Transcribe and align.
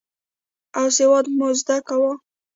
او 0.79 0.85
سواد 0.97 1.25
به 1.29 1.33
مو 1.37 1.49
زده 1.59 1.77
کاوه. 1.87 2.13